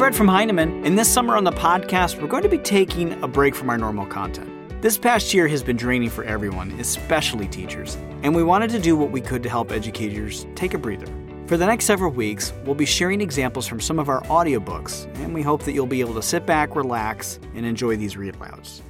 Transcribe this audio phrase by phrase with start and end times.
[0.00, 3.28] Brett from Heinemann, and this summer on the podcast, we're going to be taking a
[3.28, 4.48] break from our normal content.
[4.80, 8.96] This past year has been draining for everyone, especially teachers, and we wanted to do
[8.96, 11.04] what we could to help educators take a breather.
[11.48, 15.34] For the next several weeks, we'll be sharing examples from some of our audiobooks, and
[15.34, 18.80] we hope that you'll be able to sit back, relax, and enjoy these read louds.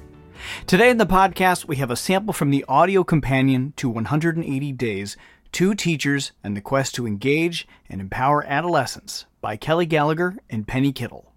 [0.65, 5.17] Today in the podcast, we have a sample from the audio companion to 180 Days
[5.51, 10.93] Two Teachers and the Quest to Engage and Empower Adolescents by Kelly Gallagher and Penny
[10.93, 11.33] Kittle.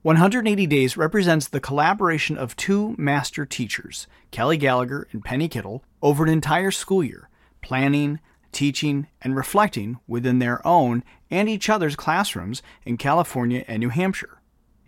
[0.00, 6.24] 180 Days represents the collaboration of two master teachers, Kelly Gallagher and Penny Kittle, over
[6.24, 7.28] an entire school year,
[7.60, 8.18] planning,
[8.50, 14.40] teaching, and reflecting within their own and each other's classrooms in California and New Hampshire.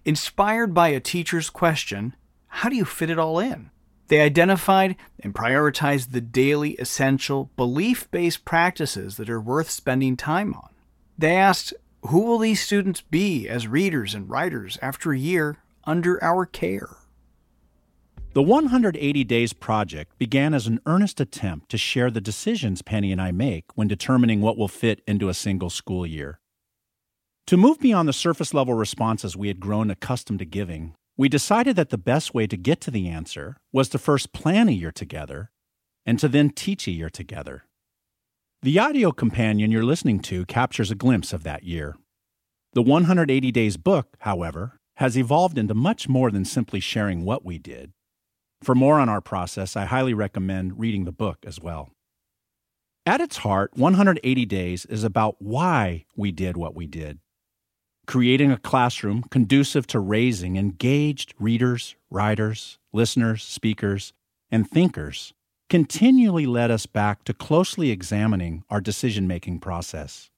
[0.06, 2.16] Inspired by a teacher's question,
[2.46, 3.70] How do you fit it all in?
[4.12, 10.52] They identified and prioritized the daily essential belief based practices that are worth spending time
[10.52, 10.68] on.
[11.16, 16.22] They asked, Who will these students be as readers and writers after a year under
[16.22, 16.94] our care?
[18.34, 23.22] The 180 Days Project began as an earnest attempt to share the decisions Penny and
[23.22, 26.38] I make when determining what will fit into a single school year.
[27.46, 31.76] To move beyond the surface level responses we had grown accustomed to giving, we decided
[31.76, 34.92] that the best way to get to the answer was to first plan a year
[34.92, 35.50] together
[36.06, 37.64] and to then teach a year together.
[38.62, 41.96] The audio companion you're listening to captures a glimpse of that year.
[42.74, 47.58] The 180 Days book, however, has evolved into much more than simply sharing what we
[47.58, 47.92] did.
[48.62, 51.90] For more on our process, I highly recommend reading the book as well.
[53.04, 57.18] At its heart, 180 Days is about why we did what we did.
[58.06, 64.12] Creating a classroom conducive to raising engaged readers, writers, listeners, speakers,
[64.50, 65.32] and thinkers
[65.70, 70.30] continually led us back to closely examining our decision making process.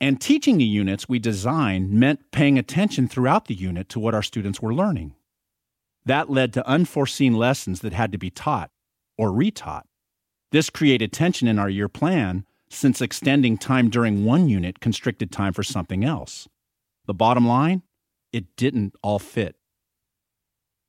[0.00, 4.22] And teaching the units we designed meant paying attention throughout the unit to what our
[4.22, 5.14] students were learning.
[6.06, 8.70] That led to unforeseen lessons that had to be taught
[9.18, 9.82] or retaught.
[10.52, 15.52] This created tension in our year plan since extending time during one unit constricted time
[15.52, 16.48] for something else.
[17.10, 17.82] The bottom line?
[18.32, 19.56] It didn't all fit.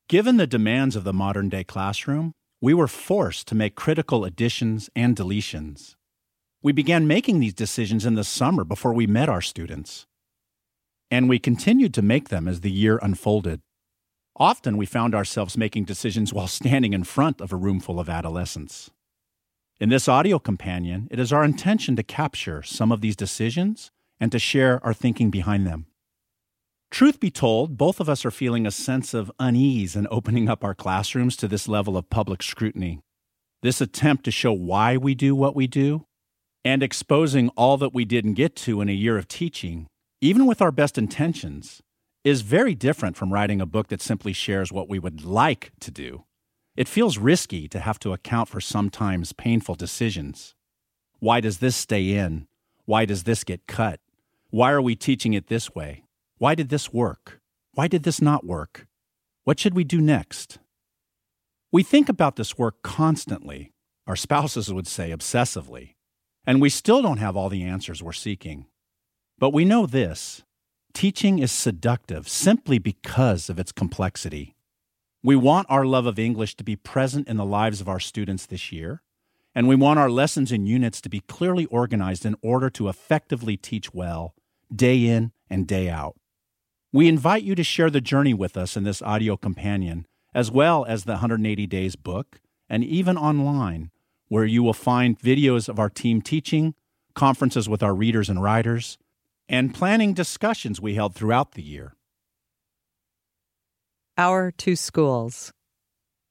[0.08, 4.88] Given the demands of the modern day classroom, we were forced to make critical additions
[4.96, 5.96] and deletions.
[6.62, 10.06] We began making these decisions in the summer before we met our students.
[11.10, 13.62] And we continued to make them as the year unfolded.
[14.36, 18.10] Often we found ourselves making decisions while standing in front of a room full of
[18.10, 18.92] adolescents.
[19.80, 23.90] In this audio companion, it is our intention to capture some of these decisions
[24.20, 25.88] and to share our thinking behind them.
[26.92, 30.62] Truth be told, both of us are feeling a sense of unease in opening up
[30.62, 33.00] our classrooms to this level of public scrutiny.
[33.62, 36.06] This attempt to show why we do what we do
[36.66, 39.88] and exposing all that we didn't get to in a year of teaching,
[40.20, 41.82] even with our best intentions,
[42.26, 45.92] is very different from writing a book that simply shares what we would like to
[45.92, 46.26] do.
[46.76, 50.56] It feels risky to have to account for sometimes painful decisions.
[51.20, 52.48] Why does this stay in?
[52.84, 54.02] Why does this get cut?
[54.50, 56.04] Why are we teaching it this way?
[56.42, 57.40] Why did this work?
[57.76, 58.88] Why did this not work?
[59.44, 60.58] What should we do next?
[61.72, 63.74] We think about this work constantly,
[64.08, 65.98] our spouses would say obsessively,
[66.44, 68.66] and we still don't have all the answers we're seeking.
[69.38, 70.42] But we know this
[70.96, 74.56] Teaching is seductive simply because of its complexity.
[75.22, 78.48] We want our love of English to be present in the lives of our students
[78.48, 79.04] this year,
[79.54, 83.58] and we want our lessons and units to be clearly organized in order to effectively
[83.58, 84.34] teach well,
[84.76, 86.16] day in and day out.
[86.94, 90.84] We invite you to share the journey with us in this audio companion, as well
[90.86, 93.92] as the 180 Days book, and even online,
[94.28, 96.74] where you will find videos of our team teaching,
[97.16, 98.98] conferences with our readers and writers,
[99.48, 101.96] and planning discussions we held throughout the year.
[104.18, 105.54] Our two schools.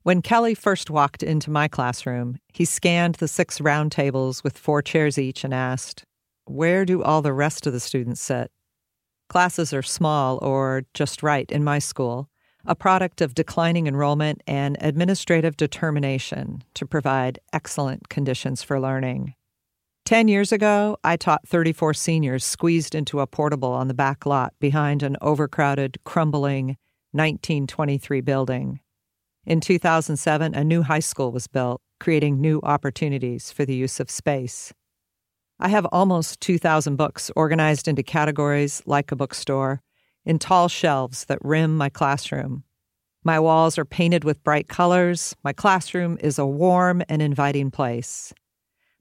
[0.02, 4.82] When Kelly first walked into my classroom, he scanned the six round tables with four
[4.82, 6.04] chairs each and asked,
[6.44, 8.50] Where do all the rest of the students sit?
[9.30, 12.28] Classes are small or just right in my school,
[12.66, 19.34] a product of declining enrollment and administrative determination to provide excellent conditions for learning.
[20.04, 24.52] Ten years ago, I taught 34 seniors squeezed into a portable on the back lot
[24.58, 26.76] behind an overcrowded, crumbling
[27.12, 28.80] 1923 building.
[29.46, 34.10] In 2007, a new high school was built, creating new opportunities for the use of
[34.10, 34.72] space.
[35.62, 39.82] I have almost 2,000 books organized into categories like a bookstore
[40.24, 42.64] in tall shelves that rim my classroom.
[43.24, 45.36] My walls are painted with bright colors.
[45.44, 48.32] My classroom is a warm and inviting place.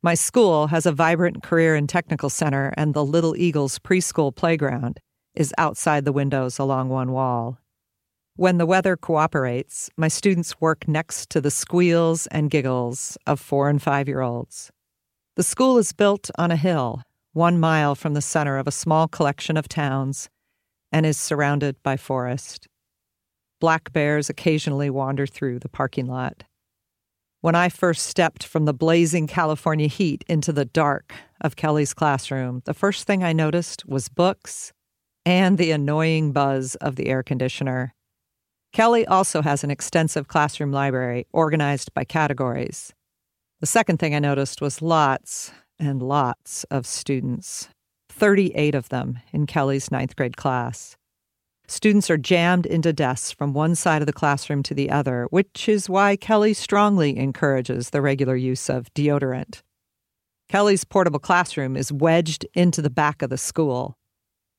[0.04, 5.00] My school has a vibrant career and technical center and the Little Eagles preschool playground.
[5.36, 7.58] is outside the windows along one wall.
[8.36, 13.70] When the weather cooperates, my students work next to the squeals and giggles of four
[13.70, 14.72] and five year olds.
[15.40, 17.02] The school is built on a hill,
[17.32, 20.28] one mile from the center of a small collection of towns,
[20.92, 22.68] and is surrounded by forest.
[23.62, 26.44] Black bears occasionally wander through the parking lot.
[27.40, 32.62] When I first stepped from the blazing California heat into the dark of Kelly's classroom,
[32.66, 34.74] the first thing I noticed was books
[35.26, 37.94] and the annoying buzz of the air conditioner.
[38.74, 42.94] Kelly also has an extensive classroom library organized by categories.
[43.60, 47.68] The second thing I noticed was lots and lots of students
[48.10, 50.96] 38 of them in Kelly's ninth grade class.
[51.68, 55.68] Students are jammed into desks from one side of the classroom to the other, which
[55.68, 59.62] is why Kelly strongly encourages the regular use of deodorant.
[60.48, 63.96] Kelly's portable classroom is wedged into the back of the school.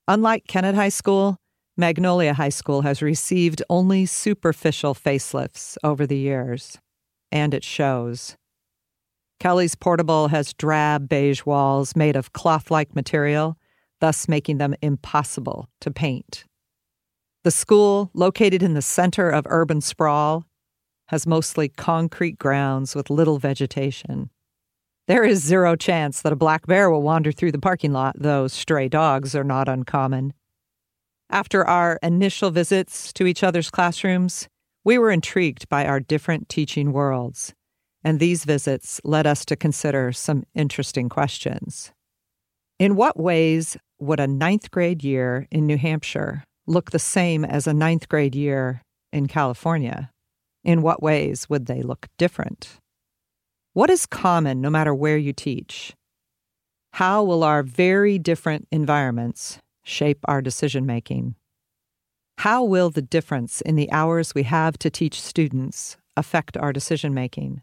[0.09, 1.37] Unlike Kennett High School,
[1.77, 6.79] Magnolia High School has received only superficial facelifts over the years,
[7.33, 8.37] and it shows.
[9.41, 13.57] Kelly's portable has drab beige walls made of cloth like material,
[13.99, 16.45] thus making them impossible to paint.
[17.43, 20.45] The school, located in the center of urban sprawl,
[21.09, 24.29] has mostly concrete grounds with little vegetation.
[25.09, 28.47] There is zero chance that a black bear will wander through the parking lot, though
[28.47, 30.35] stray dogs are not uncommon.
[31.31, 34.49] After our initial visits to each other's classrooms,
[34.85, 37.55] we were intrigued by our different teaching worlds,
[38.03, 41.93] and these visits led us to consider some interesting questions.
[42.79, 47.67] In what ways would a ninth grade year in New Hampshire look the same as
[47.67, 48.83] a ninth grade year
[49.13, 50.11] in California?
[50.65, 52.79] In what ways would they look different?
[53.73, 55.95] What is common no matter where you teach?
[56.95, 61.35] How will our very different environments shape our decision making?
[62.39, 67.15] How will the difference in the hours we have to teach students affect our decision
[67.15, 67.63] making?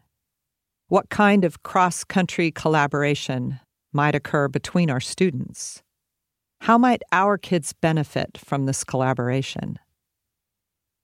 [0.88, 3.60] What kind of cross country collaboration
[3.92, 5.82] might occur between our students?
[6.62, 9.78] How might our kids benefit from this collaboration?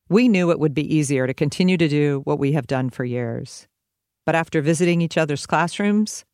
[0.08, 3.04] We knew it would be easier to continue to do what we have done for
[3.04, 3.68] years.
[4.24, 6.24] But after visiting each other's classrooms,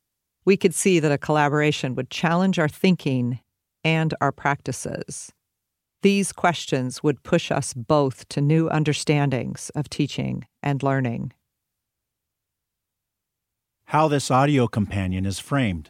[0.45, 3.41] we could see that a collaboration would challenge our thinking
[3.83, 5.33] and our practices.
[6.03, 11.33] These questions would push us both to new understandings of teaching and learning.
[13.91, 15.89] How this audio companion is framed.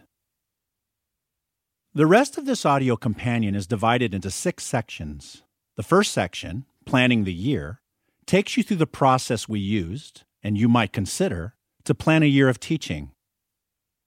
[1.94, 5.44] The rest of this audio companion is divided into six sections.
[5.78, 7.80] The first section, Planning the Year,
[8.26, 11.54] takes you through the process we used, and you might consider,
[11.84, 13.12] to plan a year of teaching.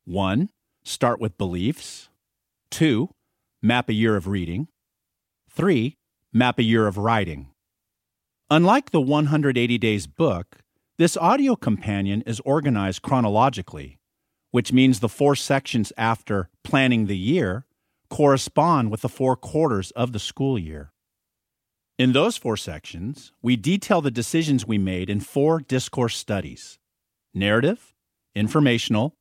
[0.06, 0.50] 1.
[0.82, 2.08] Start with beliefs.
[2.72, 3.10] 2.
[3.62, 4.66] Map a year of reading.
[5.50, 5.94] 3.
[6.32, 7.50] Map a year of writing.
[8.50, 10.63] Unlike the 180 Days book,
[10.96, 13.98] this audio companion is organized chronologically,
[14.52, 17.66] which means the four sections after Planning the Year
[18.10, 20.92] correspond with the four quarters of the school year.
[21.98, 26.78] In those four sections, we detail the decisions we made in four discourse studies
[27.34, 27.92] narrative,
[28.36, 29.16] informational,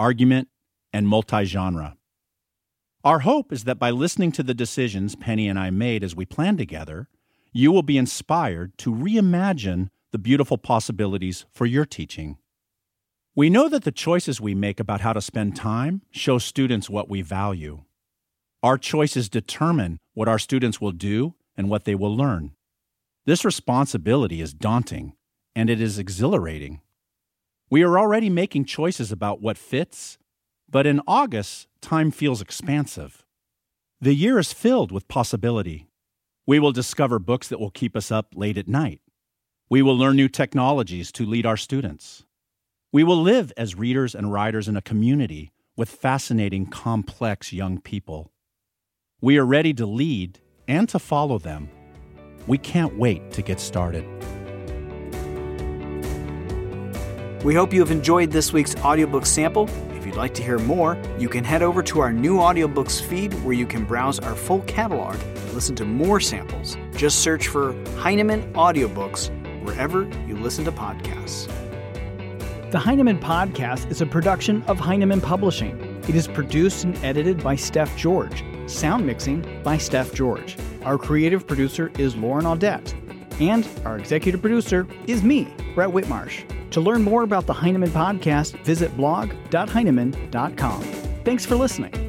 [0.00, 0.48] argument,
[0.92, 1.96] and multi genre.
[3.04, 6.24] Our hope is that by listening to the decisions Penny and I made as we
[6.24, 7.08] planned together,
[7.52, 12.36] you will be inspired to reimagine the beautiful possibilities for your teaching.
[13.34, 17.08] We know that the choices we make about how to spend time show students what
[17.08, 17.84] we value.
[18.62, 22.52] Our choices determine what our students will do and what they will learn.
[23.24, 25.14] This responsibility is daunting,
[25.56, 26.80] and it is exhilarating.
[27.70, 30.18] We are already making choices about what fits,
[30.68, 33.24] but in August, time feels expansive.
[34.00, 35.86] The year is filled with possibility.
[36.46, 39.00] We will discover books that will keep us up late at night.
[39.72, 42.26] We will learn new technologies to lead our students.
[42.92, 48.30] We will live as readers and writers in a community with fascinating, complex young people.
[49.22, 51.70] We are ready to lead and to follow them.
[52.46, 54.04] We can't wait to get started.
[57.42, 59.70] We hope you have enjoyed this week's audiobook sample.
[59.96, 63.32] If you'd like to hear more, you can head over to our new audiobooks feed
[63.42, 66.76] where you can browse our full catalog and listen to more samples.
[66.94, 69.30] Just search for Heinemann Audiobooks
[69.64, 71.50] wherever you listen to podcasts.
[72.70, 75.78] The Heinemann Podcast is a production of Heinemann Publishing.
[76.08, 78.42] It is produced and edited by Steph George.
[78.66, 80.56] Sound mixing by Steph George.
[80.82, 82.94] Our creative producer is Lauren Audette.
[83.40, 86.44] And our executive producer is me, Brett Whitmarsh.
[86.70, 90.82] To learn more about the Heinemann podcast, visit blog.heinemann.com.
[91.24, 92.01] Thanks for listening.